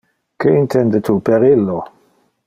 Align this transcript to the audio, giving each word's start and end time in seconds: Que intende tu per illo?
Que 0.43 0.53
intende 0.61 1.01
tu 1.09 1.15
per 1.29 1.39
illo? 1.51 1.77